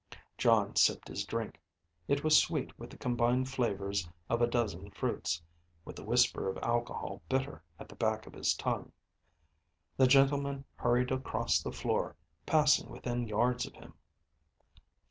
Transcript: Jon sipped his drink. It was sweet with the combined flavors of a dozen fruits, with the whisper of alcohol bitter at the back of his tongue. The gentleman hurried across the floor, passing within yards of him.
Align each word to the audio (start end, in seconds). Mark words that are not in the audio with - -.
Jon 0.35 0.75
sipped 0.75 1.09
his 1.09 1.25
drink. 1.25 1.61
It 2.07 2.23
was 2.23 2.35
sweet 2.41 2.79
with 2.79 2.89
the 2.89 2.97
combined 2.97 3.47
flavors 3.49 4.09
of 4.31 4.41
a 4.41 4.47
dozen 4.47 4.89
fruits, 4.89 5.43
with 5.85 5.95
the 5.95 6.03
whisper 6.03 6.49
of 6.49 6.57
alcohol 6.63 7.21
bitter 7.29 7.61
at 7.79 7.87
the 7.87 7.93
back 7.95 8.25
of 8.25 8.33
his 8.33 8.55
tongue. 8.55 8.91
The 9.97 10.07
gentleman 10.07 10.65
hurried 10.73 11.11
across 11.11 11.61
the 11.61 11.71
floor, 11.71 12.15
passing 12.47 12.89
within 12.89 13.27
yards 13.27 13.67
of 13.67 13.75
him. 13.75 13.93